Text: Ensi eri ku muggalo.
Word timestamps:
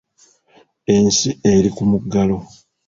Ensi 0.95 1.29
eri 1.53 1.69
ku 1.75 1.83
muggalo. 1.89 2.37